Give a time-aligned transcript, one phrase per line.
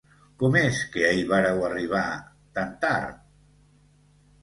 [0.43, 2.01] Com és que ahir vàreu arribar
[2.59, 3.25] tan tard?